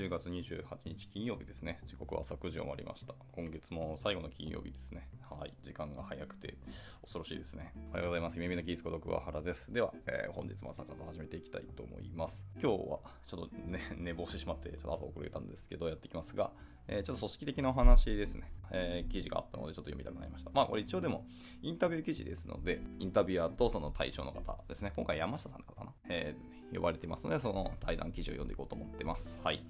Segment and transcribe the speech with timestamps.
[0.00, 1.78] 10月28日金曜日ですね。
[1.84, 3.12] 時刻は朝9時を回りました。
[3.32, 5.06] 今月も最後の金曜日ですね。
[5.28, 5.52] はい。
[5.62, 6.56] 時間が早くて
[7.02, 7.74] 恐ろしいですね。
[7.90, 8.38] おはようございます。
[8.38, 9.70] 耳のキースこと桑原です。
[9.70, 12.42] では、えー、本日も朝活を始めていきたいと思います。
[12.54, 16.50] 今日はちょっとね、 寝坊してしまって、ちょっと朝遅れたんですけど、やっていきますが、
[16.88, 18.54] えー、ちょっと組織的なお話ですね。
[18.70, 20.50] えー、記事があったので、ちょっと読みたくなりました。
[20.50, 21.26] まあ、これ一応でも、
[21.60, 24.94] インタビュー記事ですので、インタビュアーとその対象の方ですね。
[24.96, 25.92] 今回山下さんの方かな？
[26.08, 29.36] えー、呼ばれていますので、その対談記事を読んでいこうと思ってます。
[29.44, 29.62] はい。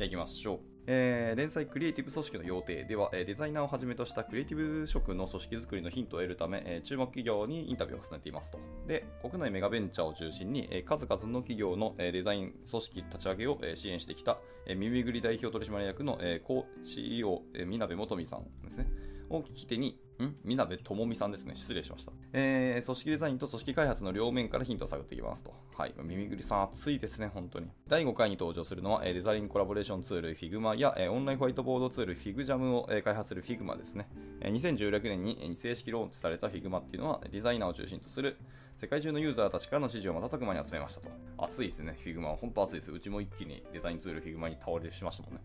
[0.00, 0.58] じゃあ行きましょう。
[0.86, 8.58] えー、連載クリエイティブ組織の要定では、デザイナーをはじめとしたクリエイティブ職の組織づくりのヒントを得るため、え注目企業にインタビューを重ねていますと。
[8.86, 18.86] で、国内メガベンチャーを中心に、え数々の企業の、えデザイン組織立ち上げを、え支援してきた、え耳ぐり代表取締役の、え co-CEO、えみなべ元美さんですね。
[19.28, 20.36] を聞き手に、ん？
[20.44, 21.54] みなべともみさんですね。
[21.54, 22.12] 失礼しました。
[22.32, 25.52] えー、組織デザインと組織開発の両面からヒントを探っていきますと。
[25.76, 25.94] はい。
[26.02, 27.68] 耳ぐりさん熱いですね、本当に。
[27.88, 34.08] 第5回に登場するのは、デザインコラボレーションツール Figma や、オンラインホワイトボードツール FigJam を開発する Figma ですね。
[34.42, 38.36] 2016年に正式ローンチされた Figma っていうのは、デザイナーを中心とする
[38.80, 41.10] 世界中のユーザーたちからの支持を瞬く間に集めましたと。
[41.36, 42.36] 熱いですね、Figma は。
[42.36, 42.90] 本当熱いです。
[42.90, 45.40] うちも一気にデザインツール Figma に倒れてしましたもんね。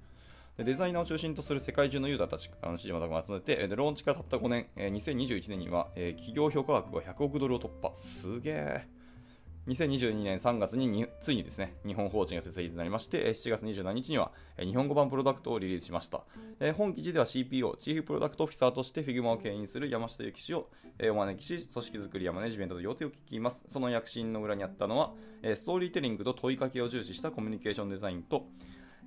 [0.57, 7.93] デザイナーを中心とする世界中のユーザーたちからの支持を集めて、でローンチからたった5年、2021年には企業評価額は100億ドルを突破。
[7.93, 8.87] すげえ。
[9.67, 16.23] 2022年3月についにですね、日本法人が設立になりまして、7月27日には日本語版プロダクトをリリースしました。
[16.77, 20.69] 本記事では CPO、チーフプロダクトオフィサーとして Figma を牽引する山下幸氏を
[21.11, 23.65] お招きし、組織づくりやマネジメントの要点を聞きます。
[23.67, 28.45] その躍進の裏にあったのは、ストーリーテリングと問いかけを重視したコミュニケーションデザインと、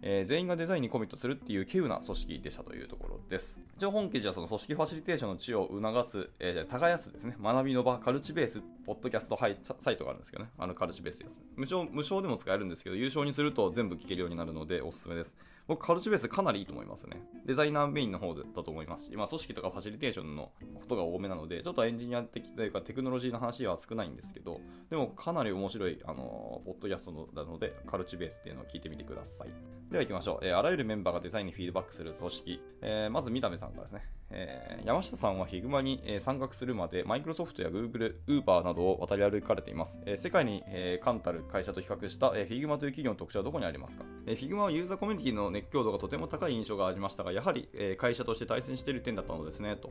[0.02, 3.58] えー、全員がデザインにコミットするっていう稀有な組織でしたというところです。
[3.76, 9.48] 一応本記事はその組織ファシリテーションの地を促す、えー、耕すですね、学びの場、カルチベース、ポッドキャストサ
[9.90, 11.88] イトがあるんですけどね、あのカルチベースです、無償。
[11.90, 15.32] 無償でも使えるんですけど、優勝にすると全部聞けるようになるのでおすすめです。
[15.68, 17.22] 僕、カルチベースかなりいいと思いますね。
[17.44, 29.48] デザイナーメインの方だと思いますし、まあ、組織とかファシリテーションのことが多めなので、ちょっとエンジニア的というかテクノロジーの話は少ないんですけど、でもかなり面白い、あのポッドキャストなので、カルチベースっていうのを聞いてみてください。
[29.90, 30.46] では行きましょう。
[30.46, 32.60] えー、あらゆるメンバーがデザインにフィードバックする組織。
[32.82, 34.04] えー、まず、三為さんからですね。
[34.30, 39.98] えー、山下さんは Figma に、えー、参画するまで、マイクロソフトや Google、Uber などを渡り歩かれています。
[40.04, 49.90] えー、世界に、えー、冠たる会社と比較した、えー、Figma という企業の特徴はどこにありますか、えー、?Figma はユーザーコミュニティの熱狂度がとても高い印象がありましたが、やはり、え、会社として対戦している点だったのですね、と。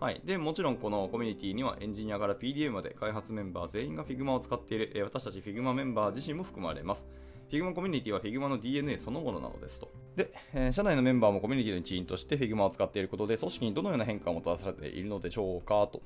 [0.00, 0.20] はい。
[0.24, 7.04] で、もちろんこのコミュニティにはエンジニアから PDM まで開発メンバー全員が Figma を使っている、え、私たち Figma メンバー自身も含まれます。
[7.50, 9.90] Figma コミュニティは Figma の DNA そのものなのですと。
[10.16, 16.02] で、えー、社内のメンバーもコミュニティの一員として Figma を使っていることで、組織にどのような変化をもたらされているのでしょうかと。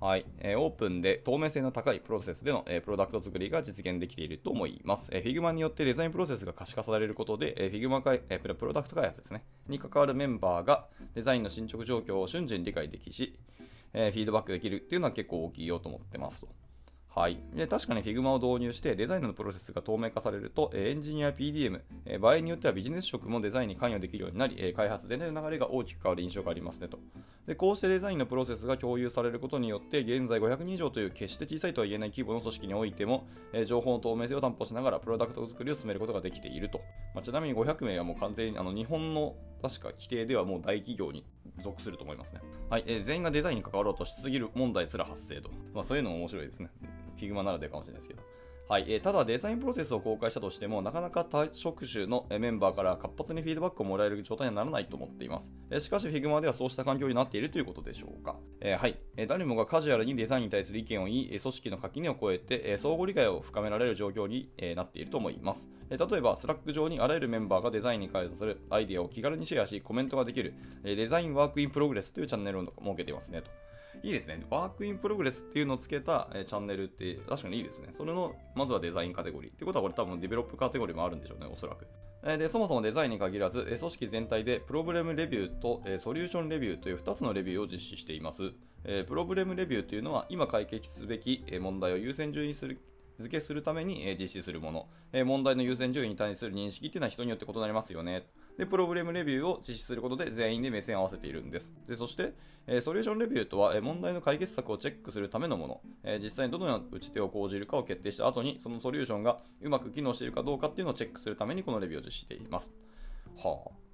[0.00, 5.08] はい、えー、オープンで透明性の高いプロセスでの、えー、プロダクト作りが実現できていると思います。
[5.10, 13.36] えー、Figma によってデザインプロセスが可視化されることで、えー、Figma か、えー、プロダクト開発ですね、に関わるメンバーがデザインの進捗状況を瞬時に理解できし、
[13.92, 16.48] えー、フィードバックできるっていうのは結構大きいよと思ってますと。
[17.14, 21.80] はい、で確かに Figma を導入してデザインのプロセスが透明化されるとエンジニア PDM、
[22.20, 26.98] 場合によってはビジネス職もデザインに関与できるようになり開発全体の流れが大きく変わる印象がありますねと
[27.48, 33.26] でこうしてデザインのプロセスが共有されることによって現在500人以上という決して小さいとは言えない規模の組織においても
[33.66, 36.82] 情報の透明性を担保しながらプロダクト作りを進めることができていると、
[37.14, 41.24] まあ、ちなみに500名はもう完全にあの日本の確か規定ではもう大企業に
[41.64, 42.40] 属すると思いますね。
[42.70, 45.50] はい、え、全員がデザインに関わろうとしすぎる問題すら発生と。
[45.74, 46.70] まあそういうのも面白いですね。
[47.18, 48.22] Figma ならではかもしれないですけど。
[48.68, 55.50] はいえー、ただ、デザインプロセスを公開したとしても、なかなか多職種のメンバーから活発にフィードバックをもらえる状態にはならないと思っています。
[55.70, 58.36] えー、しかし、Figma ではそうした環境になっているということでしょうか。
[58.60, 65.66] えー、はい、え誰もがカジュアルにデザインに対する意見を言い、組織の垣根を越えて、え相互理解を深められる状況に、えなっていると思います。
[65.88, 70.52] え例えば、 Slack 上にあらゆるメンバーがデザインに関するアイデアを気軽にシェアし、コメントができる、
[70.84, 73.50] え design work in progress というチャンネルを設けていますねと。
[74.02, 74.40] いいですね。
[74.50, 77.88] work in progress っていうのをつけた、えチャンネルって確かにいいですね。
[77.96, 79.52] それの、まずはデザインカテゴリー。
[79.52, 81.86] ってことはこれ多分 develop カテゴリーもあるんでしょうね、おそらく。
[82.24, 88.52] えで、そもそもデザインに限らず、え組織全体で problem review と、え solution review という2つのレビューを実施しています。
[88.84, 92.80] え problem review というのは今解決すべき問題を優先順位する
[93.18, 98.26] 付けするためにえ実施するもの、え問題の優先順位に対する認識っていうのは人によって異なりますよね。
[98.56, 101.72] で、プロブレムレビューを実施することで全員で目線を合わせているんです。
[101.86, 102.34] で、そして、
[102.66, 112.70] えソリューションレビューとは、え問題の解決策をチェックするためのもの、え実際にどのような打ち手を講じるかを決定した後に、そのソリューションがうまく機能しているかどうかっていうのをチェックするためにこのレビューを実施しています。
[113.36, 113.88] はあ。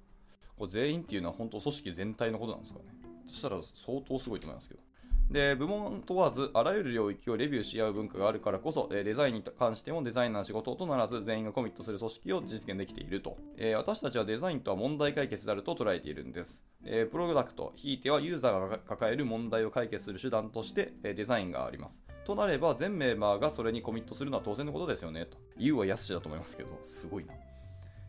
[0.57, 2.85] これ全員っていうのは本当組織全体のことなんですかね。
[3.27, 4.84] そしたら相当すごいと思いますけど。
[5.29, 22.01] で部門問わずあらゆる領域をレビューし合う文化があるからこそ、えデザインに関してもデザイナー仕事とならず全員がコミットする組織を実現できていると、え私たちはデザインとは問題解決であると捉えているんです、えプロダクトひいてはユーザーが抱える問題を解決する手段として、えデザインがあります。
[22.25, 25.25] となれば全メンバーがそれにコミットするのは当然のことですよね。
[25.25, 25.37] と。
[25.57, 27.33] 言うは安しだと思いますけどすごいな。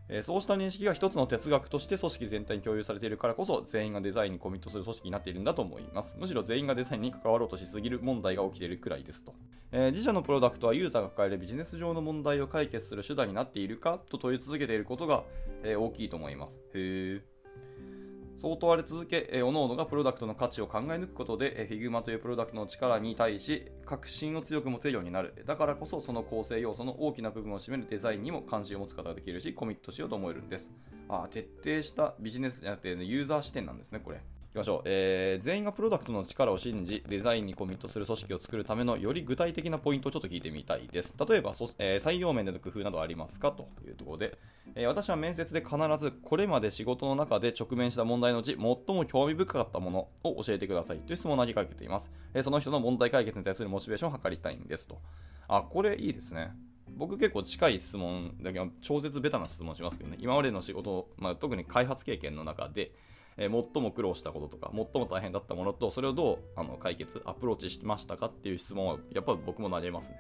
[0.09, 6.17] えそうした認識が一つの哲学として組織全体に共有されているからこそ全員がデザインにコミットする組織になっているんだと思います。
[6.19, 9.35] むしろ全員がデザインに関わろうとしすぎる問題が起きているくらいですと、
[9.73, 15.25] えー、自社のプロダクトはユーザーが抱えるビジネス上の問題を解決する手段になっているかと問い続けていることが、
[15.63, 16.57] えー、大きいと思います。
[16.75, 17.36] へえ
[18.39, 25.43] そう問われ続け、えー、各々がプロダクトの価値を考え抜くことで、えー、Figma というプロダクトの力に対し、確信を強く持てるようになる。
[25.47, 30.71] だからこそ、その構成要素の大きな部分を占めるデザインにも関心を持つことができるし、コミットしようと思えるんです。
[31.09, 34.21] あ徹底したビジネスじゃなくて、ね、ユーザー視点なんですね、これ。
[34.57, 41.15] きましょう、えー、全員がプロダクトの力を信じ、デザインにコミットする組織を作るためのより具体的なポイントをちょっと聞いてみたいです。
[41.29, 43.53] 例えば、えー、採用面での工夫などありますか？
[43.53, 44.39] というところで、
[44.75, 52.11] えー、私は面接で必ずこれまで仕事の中で直面した問題のうち最も興味深かったものを教えてくださいという質問を投げかけています。
[52.33, 54.99] えその人の問題解決に対するモチベーションを図りたいんですと。
[55.49, 56.53] あ、これいいですね。
[56.89, 62.93] 僕結構近い質問だけど超絶ベタな質問しますけどね今までの仕事、まあ、特に開発経験の中で、
[63.37, 70.17] えー、最も苦労したこととか、最も大変だったものと、それをどうあの解決、アプローチしましたかっていう質問は、やっぱ僕も投げますね。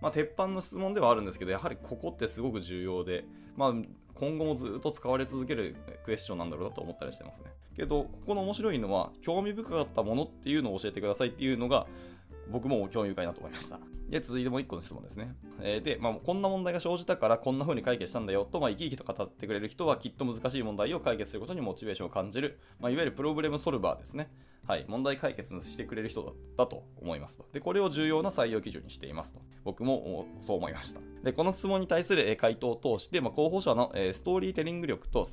[0.00, 3.24] まあ、鉄板の質問ではあるんですけど、やはりここってすごく重要で、
[3.56, 3.74] まあ、
[4.14, 7.46] 今後もずっと使われ続けるクエスチョンなんだろうなと思ったりしてますね。
[7.74, 11.86] けど、ここの面白いのは、興味深かったものっていうのを教えてくださいっていうのが、
[12.50, 13.78] 僕も興味深いなと思いました。
[14.08, 15.34] で、続いてもう1個の質問ですね。
[15.60, 24.30] えー、で、まあ、こんな問題が生じたからこんな風に解決したんだよと、まあ、生き生きと語ってくれる人はきっと難しい問題を解決することにモチベーションを感じる、まあ、いわゆるプロブレムソルバーですね。
[24.66, 27.46] はい、問題解決してくれる人だったと思いますと。
[27.52, 29.40] で、これを重要な採用基準にしていますと。
[29.62, 31.00] 僕もそう思いました。
[31.22, 35.28] で、この質問に対する回答を通して、まあ、候補者のストーリーテリング力と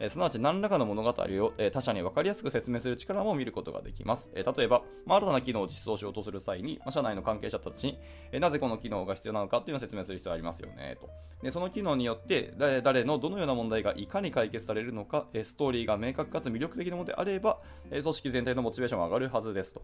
[0.00, 4.28] えすなわち何らかの物語を、え他者に分かりやすく説明する力も見ることができます。
[4.34, 7.98] え例えば、まあ、新たな機能を実装しようとする際に、まあ、社内の関係者たちに、
[8.32, 11.08] えなぜこの機能が必要なのかっていうのを説明する必要がありますよねと。
[11.42, 17.60] でその機能によって誰、誰のどのような問題がいかに解決されるのか、えストーリーが明確かつ魅力的なものであれば、
[17.90, 19.82] え組織全体のモチベーションが上がるはずですと。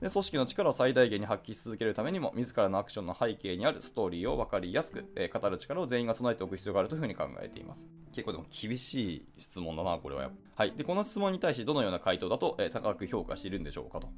[0.00, 7.84] で組織の力を最大限に発揮し続けるためにも自らのアクションの背景にあるストーリーを分かりやすく、えー、語る力を全員が備えておく必要があるというふうに考えています。
[8.12, 10.72] 結構でも厳しい質問だなこれははい。
[10.72, 14.08] でこの質問に対しどのような回答だと、えー、高く評価しているんでしょうかと。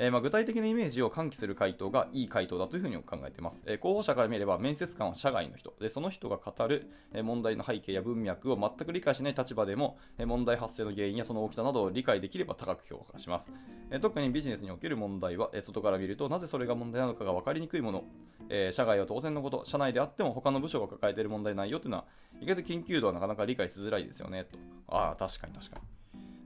[0.00, 3.60] えー、ま、具体的なイメージを喚起する回答がいい回答だというふうに考えています。
[3.66, 6.88] えー、候補者から見れば面接官は社外の人で、その人が語る、
[7.24, 13.50] 問題の背景や文脈を全く理解しない立場でも、問題発生の原因やその大きさなどを理解できれば高く評価します。
[13.90, 18.04] え特にビジネスにおける問題は、外から見るとなぜそれが問題なのかが分かりにくいもの、
[18.48, 22.04] え社外は当然のこと、社内であっても他の部署が抱えている問題内容というのは、
[22.40, 24.58] 意外と緊急度はなかなか理解しづらいですよね、と。
[24.86, 25.97] ああ、確かに確かに。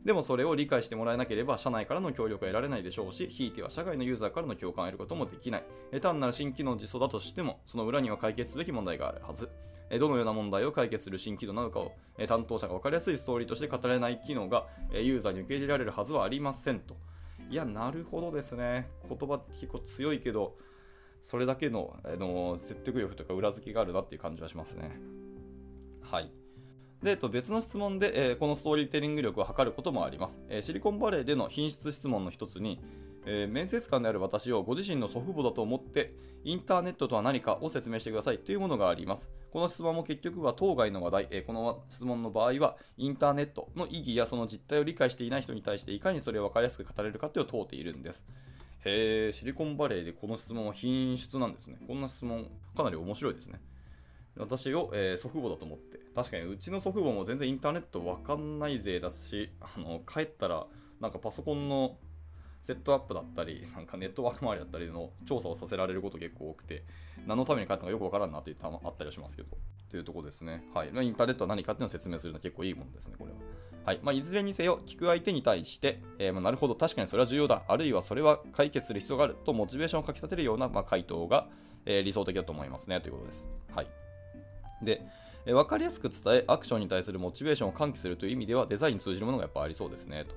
[0.04, 5.64] でもそれを理解してもらえなければ社内からの協力は得られないでしょうし、ひいては社外のユーザーからの共感を得ることもできない。
[5.92, 9.48] え単なる新機能実装だとしても、その裏には解決すべき問題があるはず。
[9.90, 16.96] えどのような問題を解決する新機能なのかをえ担当者が分かりやすいストーリーとして語れない機能がえユーザーに受け入れられるはずはありませんと。
[17.48, 18.88] いや、なるほどですね。
[19.08, 20.56] 言葉結構強いけど、
[21.22, 24.98] それだけのあの説得力とか裏付けがあるなっていう感じはしますね。
[26.00, 26.32] はい。
[27.02, 30.40] で、と、別の質問で、えー、このストーリーテリング力を測ることもあります。
[30.48, 32.80] え、シリコンバレーでの品質質問の一つに、
[33.26, 39.28] え、面接官である私をご自身の祖父母だと思って、インターネットとは何かを説明してくださいというものがあります。
[39.50, 48.24] この質問も結局は当該の話題、え、この質問の場合は、インターネットの意義やその実態を理解していない人に対していかにそれを分かりやすく語れるかというのを問うているんです。
[48.84, 51.78] へえ、シリコンバレーでこの質問は品質なんですね。
[51.86, 53.60] こんな質問、かなり面白いですね。
[54.36, 60.66] 私を、えー、祖父母だと思って、確かにうちの祖父母も全然インターネットわかんないぜだし、あの帰ったら
[61.00, 61.96] なんかパソコンの
[62.64, 66.84] セットアップだったり、なんかネットワーク周りだったりの調査をさせられること結構多くて、
[67.26, 69.48] 何のために帰ったのかよくわからんなっていうたあったりしますけど、
[69.90, 70.64] というところですね。
[70.72, 70.88] はい。
[70.88, 73.38] インターネットは何かっていうのを説明するのは結構いいものですね、これは。
[73.84, 74.00] はい。
[74.02, 81.48] まあ、いずれにせよ、聞く相手に対して、えー、まあ、なるほど、確かにそれは重要だ、あるいはそれは解決する必要があると、モチベーションをかき立てるような、まあ、回答が、
[81.84, 83.48] えー、理想的だと思いますね、ということです。
[83.74, 84.01] はい。
[84.82, 85.06] で、
[85.44, 90.34] え分かりやすく伝え、アクションに対するモチベーションを喚起するという意味では、デザインに通じるものがやっぱありそうですね、と。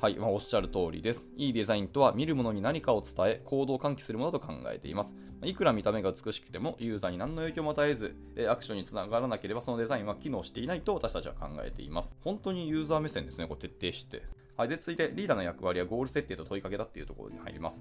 [0.00, 1.26] はい、まあ、おっしゃる通りです。
[1.36, 5.14] いいデザインとは、見るものに何かを伝え、行動を喚起するものだと考えています。
[5.42, 8.16] いくら見た目が美しくても、ユーザーに何の影響も与えず、
[8.48, 12.12] アクションにつながらなければ、そのデザインは機能していないと私たちは考えています。
[12.24, 14.22] 本当にユーザー目線ですね、これ徹底して。
[14.56, 17.80] はい、で続いて、リーダーの役割はゴール設定と問いかけだっていうところに入ります。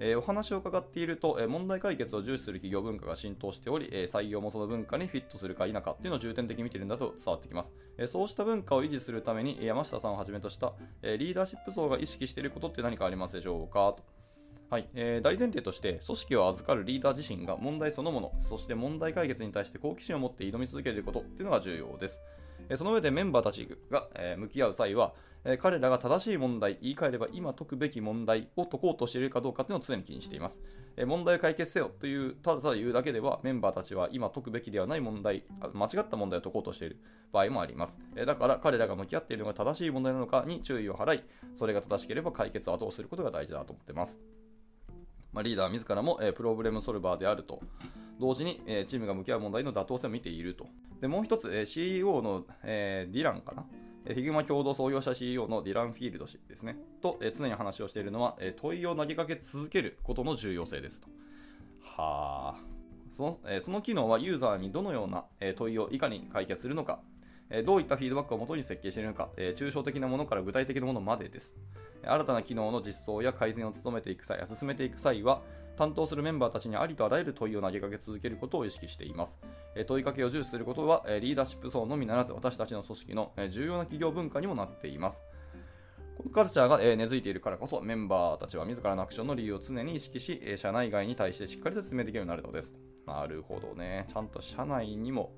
[0.00, 7.72] えー、お話を伺っていると、えー、問題解決を重視する企業文化が浸透しており、えー、採用もその文化にフィットするか否かっていうのを重点的に見てるんだと伝わってきます。
[7.98, 10.72] えそうした文化を維持するために、山下さんをはじめとした、
[11.02, 13.94] えリーダーシップ層が意識していることって何かありますでしょうか？
[13.96, 14.02] と。
[14.70, 22.18] はいえー、大前提として、組織を預かるリーダー自身が問題そのもの、そして問題解決に対して好奇心を持って挑み続けることっていうのが重要です。
[22.76, 25.14] その上でメンバーたちが向き合う際は、
[25.60, 30.58] 彼らが正しい問題、言い換えれば今解くべき問題を解こうとしているかどうかというのを常に気にしています。
[31.06, 35.44] 問題を解決せよという、ただただ言うだけでは、メンバーたちは今解くべきではない問題、
[35.74, 36.98] 間違った問題を解こうとしている
[37.30, 37.98] 場合もあります。
[38.14, 44.18] だから彼らが向き合っているのが正しい問題なのかに注意を払い、それが正しければ解決を後押しすることが大事だと思っています。
[45.34, 47.60] まあ、リーダー自らも、えプロブレムソルバーであると。
[48.20, 50.68] 同時に、えチームが向き合う問題の妥当性を見ていると。
[51.00, 53.66] で、もう一つ、え CEO の、えディランかな？
[54.06, 56.76] Figma 共同創業者 CEO のディラン・フィールド氏ですね。
[57.00, 61.08] と、え常に話をしているのは、え問いを投げかけ続けることの重要性ですと。
[61.80, 62.60] はあ。
[63.10, 67.00] その,、えその機能はユーザーにどのような、え問いをいかに解決するのか、
[67.48, 71.56] えどういったフィードバックをもとに設計しているのか、え抽象的なものから具体的なものまでです。
[72.02, 75.42] 新たな機能の実装や改善を努めていく際、進めていく際は、
[75.76, 79.36] 担当するメンバーたちにありとあらゆる問いを投げかけ続けることを意識しています。
[79.86, 85.22] 問いかけを重視することは、リーダーシップ層のみならず、私たちの組織の重要な企業文化にもなっています。
[86.16, 92.72] このカルチャーが根付いているからこそ、メンバーたちは自らのアクションの理由を常に意識し、社内外に対してしっかり説明できるようになるのです。
[93.06, 94.06] なるほどね。
[94.08, 95.32] ちゃんと社内にも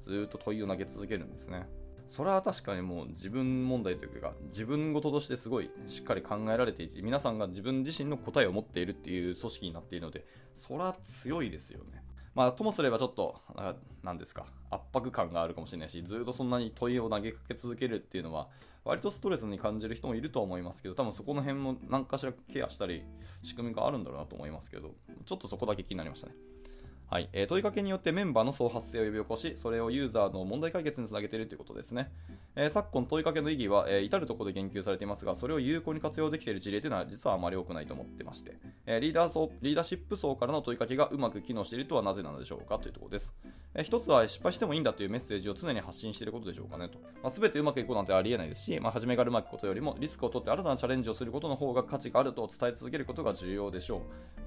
[0.00, 1.68] ずっと問いを投げ続けるんですね。
[2.14, 12.04] それは確かにもう自分問題というか、自分事としてすごいしっかり考えられていて、皆さんが自分自身の答えを持っているっていう組織になっているので、それは強いですよね。
[12.34, 13.40] まあ、ともすればちょっと、
[14.02, 18.48] 何ですか、圧迫感があるかもしれないし、ずっとそんなに問いを投げかけ続けるっていうのは、
[18.84, 23.04] 割とストレスに感じる人もいるとは思いますけど、多分そこの辺も何かしらケアしたり、
[23.42, 26.34] 仕組みがあるんだろうなと思いますけど、ちょっとそこだけ気になりましたね。
[27.12, 32.10] はいえー、問いかけによってメンバーの創発性を呼び起こし、それをユーザーの問題解決につなげているということですね。
[32.56, 43.34] えー、昨今、問いかけの意義は、えー、至るところで言及されていますが、それを有効に活用できている事例というのは実はあまり多くないと思ってまして、えリーダー層リーダーシップ層からの問いかけがうまく機能しているとはなぜなのでしょうかというところです。
[43.74, 46.98] え一つは失敗してもいいんだというメッセージを常に発信していることでしょうかねと。
[47.22, 54.00] まあ、全てうまくいくことなんてありえないですし、まあ、初めからうまくいくことよりもリスクを取って新たなチャレンジをすることの方が価値があると伝え続けることが重要でしょう。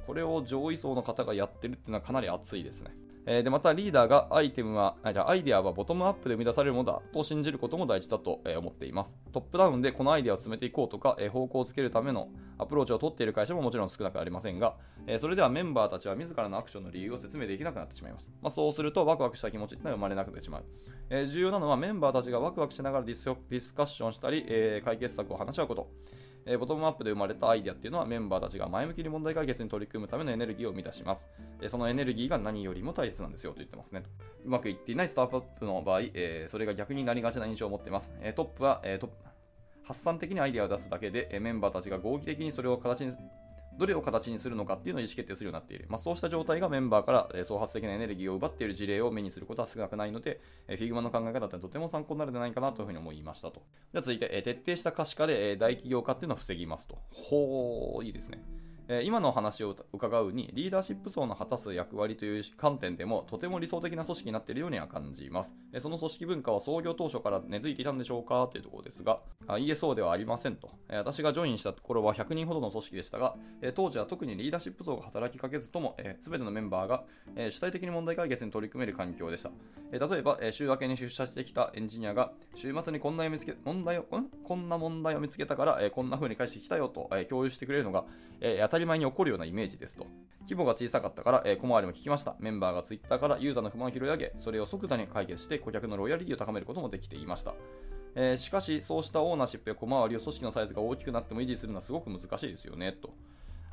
[0.06, 2.92] これを上位層の方がやってるっていうのはかなり熱いですね。
[3.28, 9.16] えー、でまたリーダーがアイテムは、あじゃアイデアはボトムアップで生み出されるものだと信じることも大事だと、思っています。
[9.32, 14.76] トップダウンでこのアイデアを進めていこうとか、え方向をつけるためのアプローチを取っている会社ももちろん少なくありませんが、
[15.08, 18.32] えそれではメンバーたちは自らのアクションの理由を説明できなくなってしまいます。
[18.44, 20.64] まあ、そうするとワクワクした気持ちってのは生まれなくなってしまう。
[21.10, 25.90] え重要なのはメンバーたちがワクワクしながらディスディスカッションしたり、え解決策を話し合うこと。
[26.46, 31.26] えボトムアップで生まれたアイデアっていうのはメンバーたちが前向きに問題解決に取り組むためのエネルギーを生み出します。
[31.62, 34.04] えそのエネルギーが何よりも大切なんですよと言ってますね。
[34.46, 38.12] うまくいっていないスタートアップの場合、えそれが逆になりがちな印象を持っています。
[38.22, 39.10] えトップは、えト
[39.84, 43.14] 発散的にアイデアを出すだけで、えメンバーたちが合議的にそれを形に
[43.78, 45.86] どれを形にするのかっていうのを意思決定するようになっている。
[45.90, 53.62] まあ、そうした状態がメンバーから創発的なエネルギーを奪っている事例を目にすることは少なくないので、Figma の考え方ってとても参考になるんじゃないかなというふうに思いましたと。
[53.92, 56.98] では続いて、徹底した可視化で大企業化っていうのを防ぎますと。
[57.12, 58.44] ほー、いいですね。
[58.88, 65.54] え今の話を伺うに、リーダーシップ層の果たす役割という観点でも、とても理想的な組織になっているようには感じます。
[65.74, 70.70] えその組織文化は創業当初から根付いていたんでしょうかというところですが、あいえそうではありませんと。
[70.90, 77.04] え私がジョインした頃は100人ほどの組織でしたが、え当時は特にリーダーシップ層が働きかけずとも、す、べ、てのメンバーが、
[77.36, 79.50] え主体的に問題解決に取り組める環境でした。
[79.92, 84.30] え例えば、え週明けに出社してきたエンジニアが、週末にこんな見つけ問題をん？
[84.44, 88.06] こんな問題を見つけたから、えこんな風に返してきたよと、え共有してくれるのが、
[88.42, 90.06] え当たり前に起こるようなイメージですと。
[90.42, 92.36] 規模が小さかったから、えー、小回りも聞きました。
[92.40, 97.56] メンバーが Twitter からユーザーの不満を拾い上げ、それを即座に解決して顧客のロイヤリティを高めることもできていました。
[98.16, 103.14] えー、しかし、そうしたオーナーシップや小回りを組織のサイズが大きくなっても維持するのはすごく難しいですよね、と。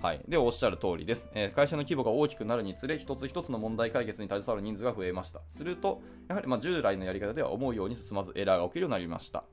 [0.00, 0.20] はい。
[0.26, 1.28] で、おっしゃる通りです。
[1.34, 5.42] えー、会社の規模が大きくなるにつれ、一つ一つの問題解決に携わる人数が増えました。
[5.50, 9.44] すると、やはりま従来のやり方では思うように進まずエラーが起きるようになりました。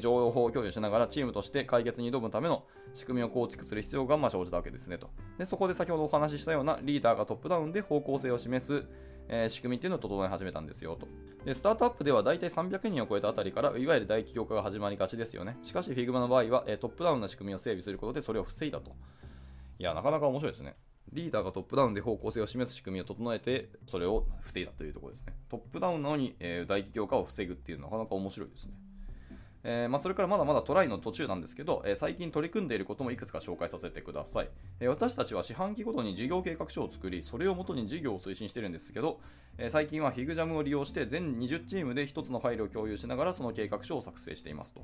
[0.00, 5.44] 情報共有しながらチームとして解決に挑むための仕組みを構築する必要がま生じたわけですねとで。
[5.44, 8.84] そこで先ほどお話ししたようなリーダーがトップダウンで方向性を示す、
[9.28, 11.06] えー、仕組みっていうのを整え始めたんですよと
[11.44, 11.54] で。
[11.54, 15.58] スタートアップでは大体300人を超えたあたりからいわゆる大企業化が始まりがちですよね。
[15.62, 18.92] しかし Figma の場合は、え、トップダウンな仕組みを整備することでそれを防いだと。
[19.78, 20.76] いや、なかなか面白いですね。
[21.12, 25.34] リーダーがトップダウンで方向性を示す仕組みを整えて、それを防いだというところですね。
[25.50, 28.72] トップダウンなのに、えー、大企業化を防ぐっていうのはなかなか面白いですね。
[29.64, 34.48] えー、まあ、それからまだまだトライの途中なんですけど、えー、最近取り組んでいることもいくつか紹介させてください、
[34.80, 39.20] えー、私たちは四半期ごとに事業計画書を作り、それをもとに事業を推進してるんですけど、
[39.58, 44.82] え最近は FigJam を利用して全20チームで1つのファイルを共有しながらその計画書を作成していますと。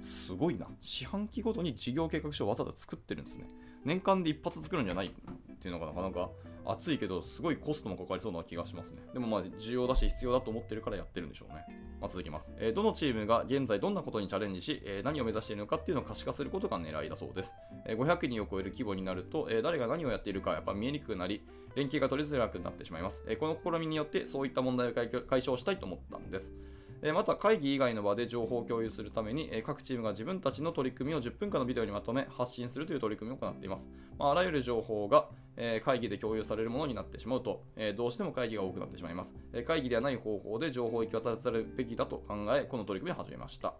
[0.00, 0.66] すごいな。
[0.80, 3.44] 四半期ごとに事業計画書をわざわざ作ってるんですね。
[3.84, 6.30] 年間で一発作るんじゃないっていうのがなかなか
[6.68, 9.02] 熱いけど、すごいコストもかかりそうな気がしますね。
[9.12, 11.64] でもまあ、重要だし必要だと思ってるからやってるんでしょうね。
[12.00, 17.52] まあ、続きます、えー、どのチームが現在どんなことにチャレンジし、えー、何を目指しているのかっていうのを可視化することが狙いだそうです。
[17.86, 21.42] えー、500人を超える規模になると、え誰が何をやっているかやっぱ見えにくくなり、
[21.74, 23.24] 連携が取りづらくなってしまいます。
[23.28, 26.52] えこの試みによってそういった問題を解消したいと思ったんです。
[27.14, 33.88] また会議以外の場で情報を共有するために各チームが自分たちの取り組みを10分間のビデオにまとめ発信するという取り組みを行っています。
[34.18, 35.28] まあ、らゆる情報が
[35.84, 37.62] 会議で共有されるものになってしまうと
[37.96, 39.32] どうしても会議が多くなってしまいます。
[39.66, 43.74] 会議ではない方法で情報を行き渡されるべきだと考え、この取り組みを始めました。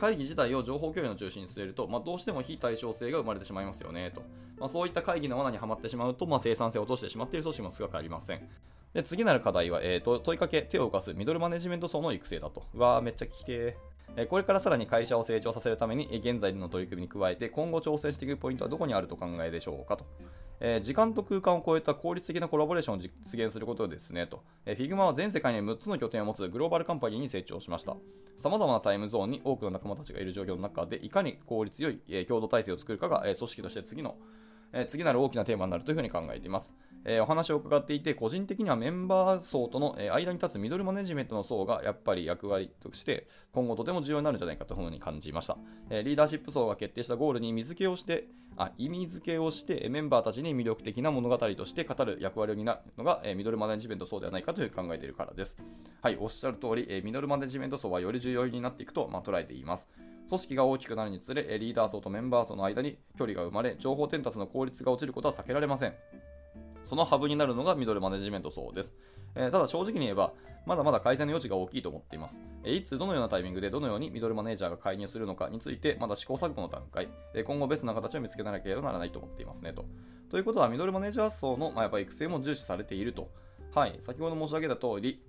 [0.00, 4.22] 会議自体を情報共有の中心に据えると、まあ、どうしても非対称性が生まれてしまいますよねと。
[4.58, 8.48] まあ、そういった会議の罠にはまってしまうと、まあ、生産性を落としてしまっている組織も少なくありません。
[8.94, 12.64] で次なる課題は、えーと、問いかけ、手を動かすミドルマネジメント層の育成だと。
[12.74, 14.26] うわー、めっちゃ聞きてー。
[14.26, 20.06] これからさらに会社を成長させるために、現在の取り組みに加えて、今後挑戦していくポイントはどこにあると考えでしょうかと。
[20.60, 24.42] えー、時間と空間を超えた効率的なコラボレーションを実現することですねと。
[24.66, 27.96] えー、Figma は全世界に6つの拠点を持つグローバルカンパニーに成長しました。
[28.40, 34.16] さまざまなタイムゾーンに多くの仲間たちがいる状況の中で、いかに効率よい、えー、共同体制を作るかが、え、組織として次の、
[34.72, 36.72] え、次なる大きなテーマになるというふうに考えています。
[37.04, 45.56] え、お話を伺っていて、個人的にはメンバー層との、え間に立つミドルマネジメントの層がやっぱり役割として、今後とても重要になるんじゃないかというふうに感じました。
[45.90, 55.56] えリーダーシップ層が決定したゴールに水付けをして、あ意味付けをして、メンバーたちに魅力的な物語として語る役割を担うのが、えミドルマネジメント層ではないかという考えているからです。
[56.02, 59.86] はい、おっしゃる通り、えミドルマネジメント層はより重要になっていくと、まあ、捉えています。
[60.28, 65.94] 組織が大きくなるにつれ、リーダー層とメンバー層の間に距離が生まれ、情報伝達の効率が落ちることは避けられません。
[66.84, 68.92] そのハブになるのがミドルマネジメント層です。
[69.34, 70.32] えー、ただ正直に言えば、
[70.66, 72.38] まだまだ改善の余地が大きいと思っています。
[72.62, 79.86] え、いつ、どのようなタイミングでどのようにミドルマネージャーが介入するのかについて、まだ試行錯誤の段階、え、今後ベストな形を見つけなければならないと思っていますねと。
[80.30, 83.30] ということは、ミドルマネージャー層の、まあ、やっぱ育成も重視されていると。
[83.74, 85.22] はい、先ほど申し上げた通り、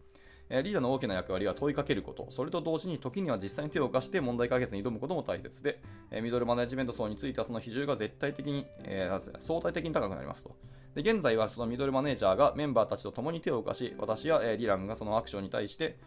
[0.50, 5.80] リーダーの大きな役割は問いかけること、それと同時に時には実際に手を貸して問題解決に挑むことも大切で、
[6.22, 9.10] ミドルマネジメント層についてはその比重が絶対的に、え、
[9.40, 10.56] 相対的に高くなりますと。
[10.96, 15.98] で現在はそのミドルマネージャーがメンバーたちと共に手を貸し、私や、えー、ディランがそのアクションに対して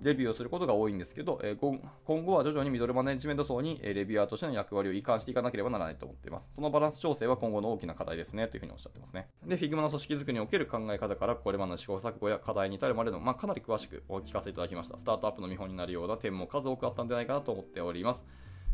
[0.00, 6.50] レビューをすることが多いんですけど、えー、今後は徐々にミドルマネジメント層に、え、レビュアーとしての役割を移管していかなければならないと思っています。
[6.54, 9.28] そのバランス調整は今後の大きな課題ですねというふうにおっしゃってますね。
[9.46, 14.98] で、Figma の組織づくりにおける考え方からこれまでの試行錯誤や課題に至るまでの、まあ、かなり詳しくお聞かせいただきました。
[14.98, 18.24] スタートアップの見本になるような点も数多くあったんじゃないかなと思っております。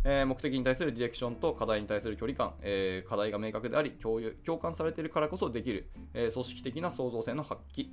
[0.05, 7.89] えー、目的に対するディレクションと課題に対する距離感、えー、課題が明確であり共有、共感されているからこそできる、え、組織的な創造性の発揮、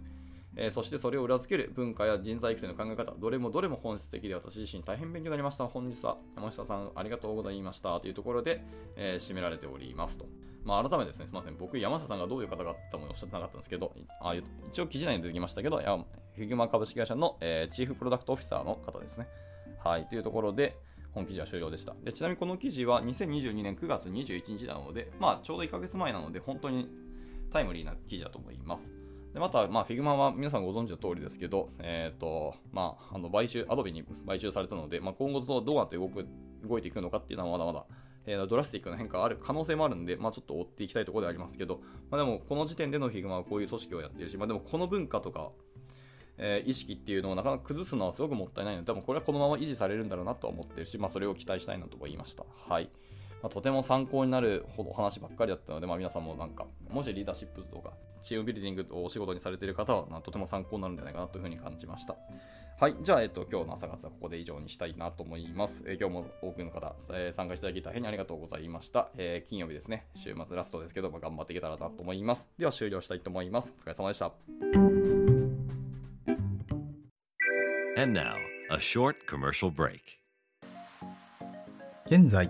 [0.56, 5.68] えそしてそれを裏付ける文化や人材育成の考え方、どれもどれも本質的で私自身大変勉強になりました。
[5.68, 8.64] 本日は山下さんありがとうございましたというところで、
[8.96, 10.26] え締められておりますと。
[10.66, 11.58] まあ、改めてですね、すみません。
[11.58, 14.36] 僕、山下さんがどういう方かってもおっしゃってなかったんですけど、あ
[14.70, 19.28] 一応記事内に出てきましたけど、 Figma 株式会社の、え chief product officer の方ですね。
[19.84, 20.78] はい、というところで、
[21.12, 22.14] 本記事は終了でしたで。
[22.14, 26.88] ちなみにこの記事は2022年9月21日なので、まあ、ちょうど1ヶ月前なので、本当に
[27.52, 28.88] タイムリーな記事だと思います。
[29.34, 36.26] でまた、まあ、 Figma は皆さんご存知の通りですけど、えっ、ー、と、まあ、あの買収、アドビに買収されたので、まあ、今後どうなって動く
[36.64, 37.86] 動いていくのかっていうのはまだまだ、
[38.26, 45.52] えー、ドラスティックな変化がある可能性もあるんで、まあ、ちょっと追っていきたいところでありますけど、まあ、でも、この時点での Figma はこういう組織をやっているし、まあ、でもこの文化とか、
[46.38, 52.46] えー、意識っていうのをなかなか崩すのはすごくもったいないので、多分これはこのまま維持されるんだろうなとは思ってるし、まあ、それを期待したいなと言いました。
[52.68, 52.90] はい。
[53.42, 62.16] まあ、とても参考になるほど話ばっかりだったので、まあ、皆さんもなんか、もしリーダーシップとか、チームビルディングをお仕事にされている方は、まあ、とても参考になるんじゃないかなというふうに感じました。
[62.80, 62.96] はい。
[63.02, 65.84] じゃあ、えっと、今日の朝活はここで以上にしたいなと思います。
[65.86, 69.10] えー、今日も多くの方、えー、参加していただき大変にありがとうございました。
[69.18, 70.06] えー、金曜日ですね。
[70.16, 72.48] 週末ラストですけど、まあ、頑張っていけたらなと思います。
[72.58, 73.74] では、終了したいと思います。
[73.78, 74.32] お疲れ様でした。
[78.02, 78.38] And now,
[78.72, 80.00] a short commercial break.
[82.06, 82.50] 現在、